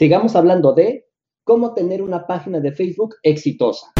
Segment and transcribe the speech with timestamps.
[0.00, 1.10] sigamos hablando de
[1.44, 3.92] cómo tener una página de Facebook exitosa.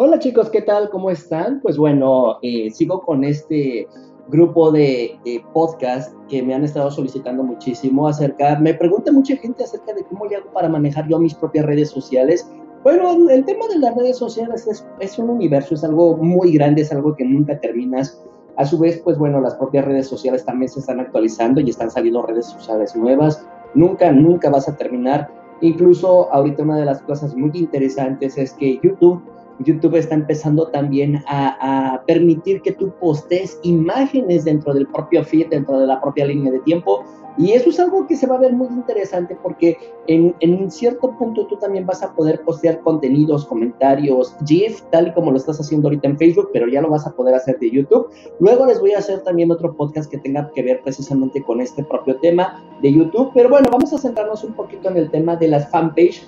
[0.00, 0.90] Hola chicos, ¿qué tal?
[0.90, 1.60] ¿Cómo están?
[1.60, 3.88] Pues bueno, eh, sigo con este
[4.28, 5.18] grupo de,
[5.52, 10.26] podcast que me han estado solicitando muchísimo acerca, me pregunta mucha gente acerca de cómo
[10.26, 12.48] le hago para manejar yo mis propias redes sociales.
[12.84, 16.82] Bueno, el tema de las redes sociales es, es un universo, es algo muy grande,
[16.82, 18.24] es algo que nunca terminas.
[18.56, 21.90] A su vez, pues bueno, las propias redes sociales también se están actualizando y están
[21.90, 23.44] saliendo redes sociales nuevas.
[23.74, 25.28] Nunca, nunca vas a terminar.
[25.60, 29.20] Incluso ahorita una de las cosas muy interesantes es que YouTube
[29.60, 35.78] YouTube está empezando también a, permitir que tú postes imágenes dentro del propio feed, dentro
[35.80, 37.04] de la propia línea de tiempo.
[37.36, 39.76] Y eso es algo que se va a ver muy interesante porque
[40.08, 45.12] en, en cierto punto tú también vas a poder postear contenidos, comentarios, GIF, tal y
[45.12, 47.70] como lo estás haciendo ahorita en Facebook, pero ya lo vas a poder hacer de
[47.70, 48.08] YouTube.
[48.40, 51.84] Luego les voy a hacer también otro podcast que tenga que ver precisamente con este
[51.84, 53.30] propio tema de YouTube.
[53.34, 56.26] Pero bueno, vamos a centrarnos un poquito en el tema de las fanpage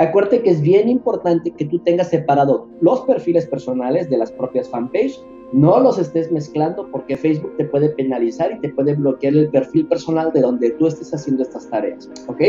[0.00, 4.66] Acuérdate que es bien importante que tú tengas separado los perfiles personales de las propias
[4.70, 5.20] fanpage.
[5.52, 9.86] No los estés mezclando porque Facebook te puede penalizar y te puede bloquear el perfil
[9.88, 12.08] personal de donde tú estés haciendo estas tareas.
[12.28, 12.40] ¿Ok?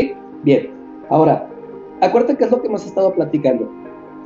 [0.44, 0.70] Bien.
[1.10, 1.46] Ahora,
[2.00, 3.70] acuérdate que es lo que hemos estado platicando.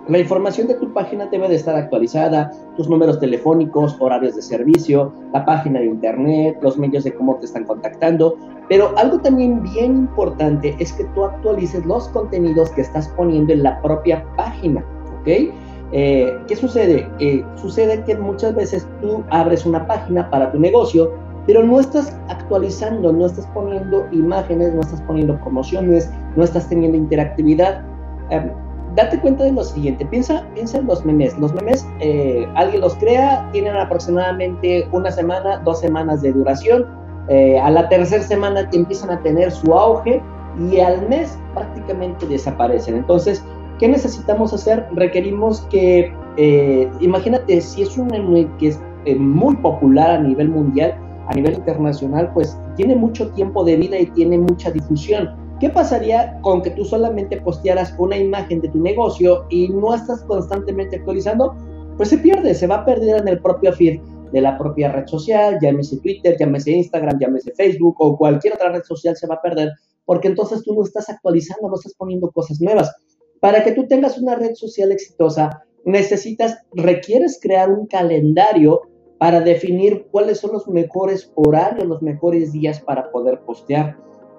[0.09, 5.13] La información de tu página debe de estar actualizada, tus números telefónicos, horarios de servicio,
[5.33, 8.37] la página de internet, los medios de cómo te están contactando.
[8.69, 13.65] Pero algo también bien importante es que tú actualices los contenidos que estás poniendo en
[13.65, 14.85] la propia página,
[15.21, 15.53] ¿ok?
[15.91, 17.09] Eh, ¿Qué sucede?
[17.19, 21.15] Eh, sucede que muchas veces tú abres una página para tu negocio,
[21.49, 26.97] pero no estás actualizando, no estás poniendo imágenes, no estás poniendo promociones, no estás teniendo
[26.97, 27.85] interactividad.
[28.31, 28.51] Em,
[28.97, 31.39] date cuenta de lo siguiente, piensa, piensa en los memes.
[31.39, 36.87] Los memes, eh, alguien los crea, tienen aproximadamente una semana, dos semanas de duración.
[37.29, 40.23] Eh, a la tercera semana empiezan a tener su auge
[40.71, 42.97] y al mes prácticamente desaparecen.
[42.97, 43.45] Entonces,
[43.79, 44.87] ¿qué necesitamos hacer?
[44.93, 48.81] Requerimos que, eh, imagínate, si es un meme que es
[49.19, 50.95] muy popular a nivel mundial,
[51.29, 56.39] a nivel internacional, pues tiene mucho tiempo de vida y tiene mucha difusión ¿Qué pasaría
[56.43, 61.55] con que tú solamente postearas una imagen de tu negocio y no estás constantemente actualizando?
[61.97, 64.01] Pues se pierde, se va a perder en el propio feed
[64.33, 68.83] de la propia red social, llámese Twitter, llámese Instagram, llámese Facebook o cualquier otra red
[68.83, 69.71] social se va a perder
[70.07, 72.95] porque entonces tú no estás actualizando, no estás poniendo cosas nuevas.
[73.41, 78.83] Para que tú tengas una red social exitosa, necesitas, requieres crear un calendario
[79.19, 83.97] para definir cuáles son los mejores horarios, los mejores días para poder postear.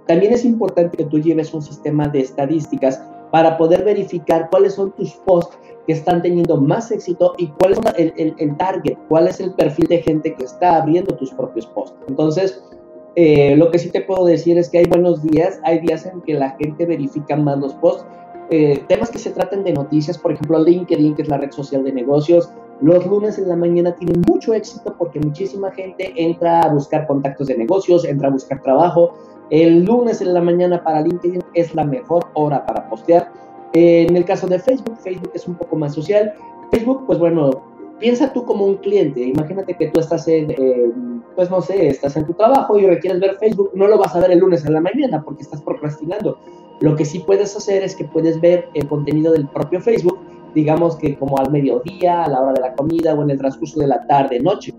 [0.07, 3.01] También es importante que tú lleves un sistema de estadísticas
[3.31, 7.79] para poder verificar cuáles son tus posts que están teniendo más éxito y cuál es
[8.37, 11.97] el, target, cuál es el perfil de gente que está abriendo tus propios posts.
[12.07, 12.63] Entonces,
[13.15, 16.21] eh, lo que sí te puedo decir es que hay buenos días, hay días en
[16.21, 18.05] que la gente verifica más los posts.
[18.49, 21.83] Eh, temas que se traten de noticias, por ejemplo, LinkedIn, que es la red social
[21.83, 22.49] de negocios,
[22.81, 27.47] los lunes en la mañana tienen mucho éxito porque muchísima gente entra a buscar contactos
[27.47, 29.13] de negocios, entra a buscar trabajo,
[29.49, 33.31] el lunes en la mañana para LinkedIn es la mejor hora para postear.
[33.73, 36.33] En el caso de Facebook, Facebook es un poco más social.
[36.71, 37.51] Facebook, pues bueno,
[37.99, 39.21] piensa tú como un cliente.
[39.21, 43.37] Imagínate que tú estás en, pues no sé, estás en tu trabajo y requieres ver
[43.37, 43.71] Facebook.
[43.73, 46.37] No lo vas a ver el lunes en la mañana porque estás procrastinando.
[46.81, 50.19] Lo que sí puedes hacer es que puedes ver el contenido del propio Facebook,
[50.53, 53.79] digamos que como al mediodía, a la hora de la comida o en el transcurso
[53.79, 54.73] de la tarde, noche.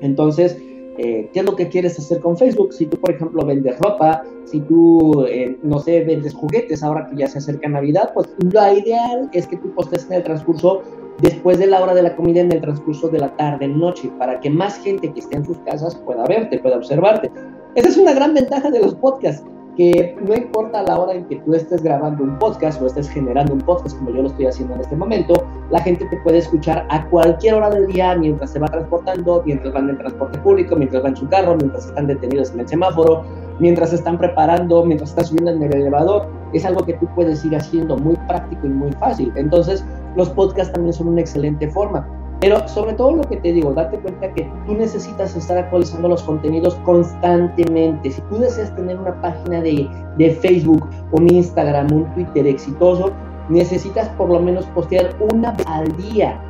[0.00, 0.56] Entonces,
[0.98, 2.72] eh, qué es lo que quieres hacer con Facebook.
[2.72, 7.16] Si tú, por ejemplo, vendes ropa, si tú, eh, no sé, vendes juguetes ahora que
[7.16, 10.82] ya se acerca Navidad, pues lo ideal es que tú postes en el transcurso
[11.22, 14.40] después de la hora de la comida, en el transcurso de la tarde, noche, para
[14.40, 17.30] que más gente que esté en sus casas pueda verte, pueda observarte.
[17.74, 19.44] Esa es una gran ventaja de los podcasts
[19.76, 23.54] que no importa la hora en que tú estés grabando un podcast o estés generando
[23.54, 26.86] un podcast como yo lo estoy haciendo en este momento, la gente te puede escuchar
[26.90, 31.02] a cualquier hora del día mientras se va transportando, mientras van en transporte público, mientras
[31.02, 33.22] van en su carro, mientras están detenidos en el semáforo,
[33.58, 36.28] mientras están preparando, mientras estás subiendo en el elevador.
[36.52, 39.32] Es algo que tú puedes ir haciendo muy práctico y muy fácil.
[39.36, 39.84] Entonces,
[40.16, 42.06] los podcasts también son una excelente forma.
[42.40, 46.22] Pero sobre todo lo que te digo, date cuenta que tú necesitas estar actualizando los
[46.22, 48.10] contenidos constantemente.
[48.10, 53.12] Si tú deseas tener una página de, de Facebook, un Instagram, un Twitter exitoso,
[53.50, 56.40] necesitas por lo menos postear una al día.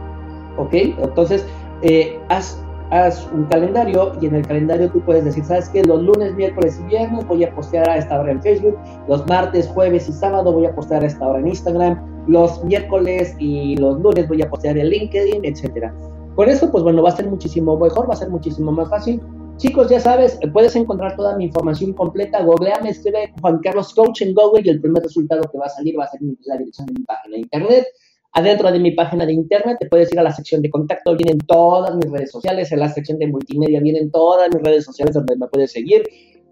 [0.57, 0.73] ¿Ok?
[0.73, 1.45] Entonces,
[1.83, 5.83] eh, haz haz un calendario y en el calendario tú puedes decir, ¿sabes qué?
[5.85, 8.77] Los lunes, miércoles y viernes voy a postear a esta hora en Facebook,
[9.09, 13.35] los martes, jueves y sábado voy a postear a esta hora en Instagram, los miércoles
[13.39, 15.95] y los lunes voy a postear en LinkedIn, etcétera.
[16.35, 19.21] Con eso, pues bueno, va a ser muchísimo mejor, va a ser muchísimo más fácil.
[19.57, 22.43] Chicos, ya sabes, puedes encontrar toda mi información completa.
[22.43, 25.99] Googleame, escribe Juan Carlos Coach en Google y el primer resultado que va a salir
[25.99, 27.87] va a ser la dirección de mi página de internet.
[28.33, 31.39] Adentro de mi página de internet te puedes ir a la sección de contacto, vienen
[31.39, 35.37] todas mis redes sociales, en la sección de multimedia vienen todas mis redes sociales donde
[35.37, 36.05] me puedes seguir.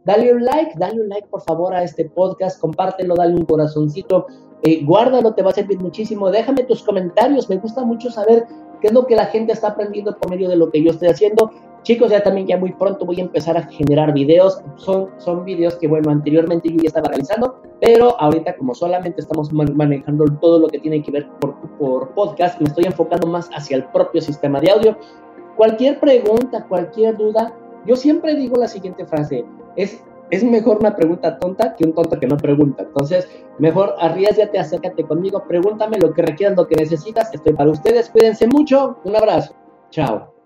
[0.05, 4.27] Dale un like, dale un like por favor a este podcast, compártelo, dale un corazoncito,
[4.65, 6.31] eh, guárdalo, te va a servir muchísimo.
[6.31, 8.45] Déjame tus comentarios, me gusta mucho saber
[8.81, 11.09] qué es lo que la gente está aprendiendo por medio de lo que yo estoy
[11.09, 11.51] haciendo.
[11.83, 14.61] Chicos, ya también ya muy pronto voy a empezar a generar videos.
[14.77, 19.53] Son, son videos que, bueno, anteriormente yo ya estaba realizando, pero ahorita como solamente estamos
[19.53, 23.77] manejando todo lo que tiene que ver por, por podcast, me estoy enfocando más hacia
[23.77, 24.97] el propio sistema de audio.
[25.57, 27.55] Cualquier pregunta, cualquier duda,
[27.87, 29.45] yo siempre digo la siguiente frase,
[29.77, 32.83] es, es mejor una pregunta tonta que un tonto que no pregunta.
[32.83, 33.29] Entonces,
[33.59, 37.33] mejor arriesgate, acércate conmigo, pregúntame lo que requieras, lo que necesitas.
[37.33, 39.55] Estoy para ustedes, cuídense mucho, un abrazo,
[39.91, 40.38] chao.